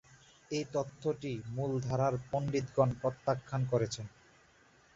এই 0.51 0.63
তত্ত্বটি 0.73 1.31
মূলধারার 1.49 2.13
পণ্ডিতগণ 2.31 2.89
প্রত্যাখ্যান 3.01 3.61
করেছেন। 3.71 4.05